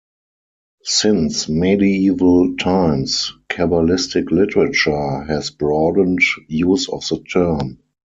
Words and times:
Since 0.85 1.47
medieval 1.47 2.55
times, 2.57 3.33
kabbalistic 3.49 4.31
literature 4.31 5.21
has 5.25 5.51
broadened 5.51 6.17
use 6.47 6.89
of 6.89 7.07
the 7.07 7.19
term. 7.19 7.77